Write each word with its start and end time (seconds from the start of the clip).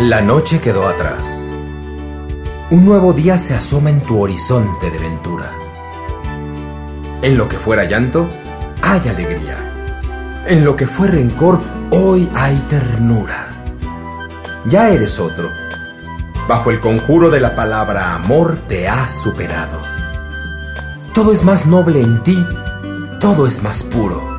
La 0.00 0.20
noche 0.20 0.60
quedó 0.60 0.86
atrás. 0.86 1.26
Un 2.70 2.84
nuevo 2.84 3.14
día 3.14 3.38
se 3.38 3.54
asoma 3.54 3.88
en 3.88 4.02
tu 4.02 4.20
horizonte 4.20 4.90
de 4.90 4.98
ventura. 4.98 5.50
En 7.22 7.38
lo 7.38 7.48
que 7.48 7.56
fuera 7.56 7.84
llanto, 7.84 8.28
hay 8.82 9.08
alegría. 9.08 9.56
En 10.46 10.66
lo 10.66 10.76
que 10.76 10.86
fue 10.86 11.08
rencor, 11.08 11.62
hoy 11.92 12.28
hay 12.34 12.56
ternura. 12.68 13.46
Ya 14.66 14.90
eres 14.90 15.18
otro. 15.18 15.50
Bajo 16.46 16.70
el 16.70 16.78
conjuro 16.80 17.30
de 17.30 17.40
la 17.40 17.54
palabra 17.54 18.14
amor 18.14 18.58
te 18.68 18.88
has 18.88 19.14
superado. 19.14 19.80
Todo 21.14 21.32
es 21.32 21.42
más 21.42 21.64
noble 21.64 22.02
en 22.02 22.22
ti, 22.22 22.46
todo 23.18 23.46
es 23.46 23.62
más 23.62 23.82
puro, 23.82 24.38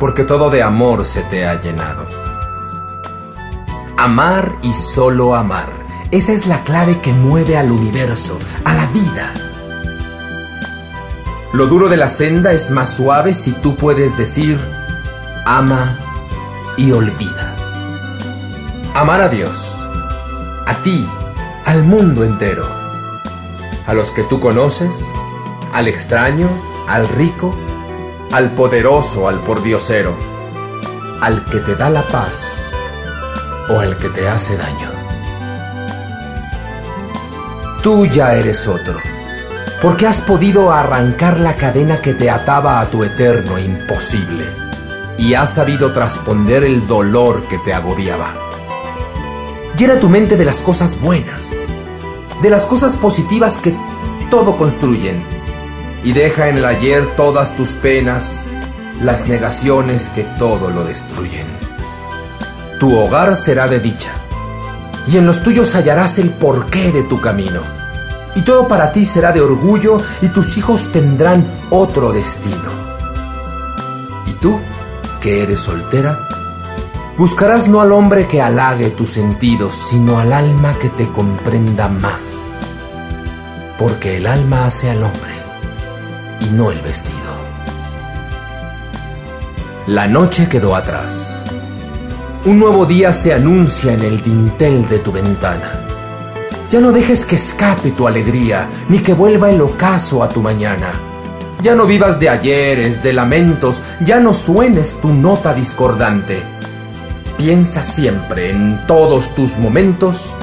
porque 0.00 0.24
todo 0.24 0.50
de 0.50 0.64
amor 0.64 1.04
se 1.04 1.22
te 1.22 1.46
ha 1.46 1.60
llenado. 1.60 2.25
Amar 3.98 4.52
y 4.62 4.74
solo 4.74 5.34
amar. 5.34 5.70
Esa 6.10 6.32
es 6.32 6.46
la 6.46 6.62
clave 6.64 7.00
que 7.00 7.14
mueve 7.14 7.56
al 7.56 7.72
universo, 7.72 8.38
a 8.66 8.74
la 8.74 8.86
vida. 8.88 9.32
Lo 11.54 11.66
duro 11.66 11.88
de 11.88 11.96
la 11.96 12.10
senda 12.10 12.52
es 12.52 12.70
más 12.70 12.90
suave 12.90 13.32
si 13.34 13.52
tú 13.52 13.74
puedes 13.74 14.18
decir, 14.18 14.60
ama 15.46 15.98
y 16.76 16.92
olvida. 16.92 17.56
Amar 18.94 19.22
a 19.22 19.28
Dios, 19.30 19.74
a 20.66 20.74
ti, 20.82 21.08
al 21.64 21.82
mundo 21.82 22.22
entero, 22.22 22.68
a 23.86 23.94
los 23.94 24.10
que 24.12 24.24
tú 24.24 24.40
conoces, 24.40 24.94
al 25.72 25.88
extraño, 25.88 26.50
al 26.86 27.08
rico, 27.08 27.56
al 28.30 28.50
poderoso, 28.50 29.26
al 29.26 29.40
pordiosero, 29.40 30.14
al 31.22 31.46
que 31.46 31.60
te 31.60 31.74
da 31.76 31.88
la 31.88 32.06
paz 32.06 32.65
o 33.68 33.80
al 33.80 33.96
que 33.98 34.08
te 34.08 34.28
hace 34.28 34.56
daño. 34.56 34.90
Tú 37.82 38.06
ya 38.06 38.34
eres 38.34 38.66
otro, 38.66 38.98
porque 39.80 40.06
has 40.06 40.20
podido 40.20 40.72
arrancar 40.72 41.38
la 41.38 41.56
cadena 41.56 42.00
que 42.00 42.14
te 42.14 42.30
ataba 42.30 42.80
a 42.80 42.90
tu 42.90 43.04
eterno 43.04 43.58
imposible 43.58 44.44
y 45.18 45.34
has 45.34 45.54
sabido 45.54 45.92
trasponder 45.92 46.64
el 46.64 46.86
dolor 46.86 47.44
que 47.48 47.58
te 47.58 47.72
agobiaba. 47.72 48.34
Llena 49.76 50.00
tu 50.00 50.08
mente 50.08 50.36
de 50.36 50.44
las 50.44 50.62
cosas 50.62 51.00
buenas, 51.00 51.56
de 52.42 52.50
las 52.50 52.66
cosas 52.66 52.96
positivas 52.96 53.58
que 53.58 53.74
todo 54.30 54.56
construyen 54.56 55.22
y 56.02 56.12
deja 56.12 56.48
en 56.48 56.58
el 56.58 56.64
ayer 56.64 57.14
todas 57.16 57.56
tus 57.56 57.70
penas, 57.70 58.48
las 59.00 59.28
negaciones 59.28 60.08
que 60.08 60.24
todo 60.24 60.70
lo 60.70 60.84
destruyen 60.84 61.65
tu 62.78 62.96
hogar 62.96 63.36
será 63.36 63.68
de 63.68 63.80
dicha, 63.80 64.10
y 65.06 65.16
en 65.16 65.26
los 65.26 65.42
tuyos 65.42 65.74
hallarás 65.74 66.18
el 66.18 66.30
porqué 66.30 66.92
de 66.92 67.02
tu 67.04 67.20
camino. 67.20 67.60
Y 68.34 68.42
todo 68.42 68.68
para 68.68 68.92
ti 68.92 69.04
será 69.04 69.32
de 69.32 69.40
orgullo, 69.40 69.98
y 70.20 70.28
tus 70.28 70.58
hijos 70.58 70.92
tendrán 70.92 71.46
otro 71.70 72.12
destino. 72.12 72.70
Y 74.26 74.32
tú, 74.34 74.60
que 75.20 75.42
eres 75.42 75.60
soltera, 75.60 76.18
buscarás 77.16 77.66
no 77.66 77.80
al 77.80 77.92
hombre 77.92 78.28
que 78.28 78.42
halague 78.42 78.90
tus 78.90 79.10
sentidos, 79.10 79.74
sino 79.88 80.18
al 80.18 80.34
alma 80.34 80.74
que 80.78 80.90
te 80.90 81.08
comprenda 81.08 81.88
más. 81.88 82.60
Porque 83.78 84.18
el 84.18 84.26
alma 84.26 84.66
hace 84.66 84.90
al 84.90 85.02
hombre, 85.02 85.32
y 86.40 86.50
no 86.50 86.70
el 86.70 86.80
vestido. 86.80 87.16
La 89.86 90.08
noche 90.08 90.48
quedó 90.48 90.74
atrás 90.74 91.44
un 92.46 92.60
nuevo 92.60 92.86
día 92.86 93.12
se 93.12 93.34
anuncia 93.34 93.92
en 93.92 94.02
el 94.02 94.22
dintel 94.22 94.88
de 94.88 95.00
tu 95.00 95.10
ventana. 95.10 95.82
Ya 96.70 96.80
no 96.80 96.92
dejes 96.92 97.24
que 97.24 97.34
escape 97.34 97.90
tu 97.90 98.06
alegría, 98.06 98.68
ni 98.88 99.00
que 99.00 99.14
vuelva 99.14 99.50
el 99.50 99.60
ocaso 99.60 100.22
a 100.22 100.28
tu 100.28 100.42
mañana. 100.42 100.92
Ya 101.60 101.74
no 101.74 101.86
vivas 101.86 102.20
de 102.20 102.28
ayeres, 102.28 103.02
de 103.02 103.12
lamentos, 103.12 103.82
ya 104.00 104.20
no 104.20 104.32
suenes 104.32 104.94
tu 105.00 105.12
nota 105.12 105.54
discordante. 105.54 106.40
Piensa 107.36 107.82
siempre 107.82 108.50
en 108.50 108.80
todos 108.86 109.34
tus 109.34 109.58
momentos 109.58 110.36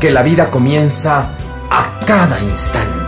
que 0.00 0.10
la 0.10 0.24
vida 0.24 0.50
comienza 0.50 1.30
a 1.70 2.00
cada 2.04 2.40
instante. 2.40 3.03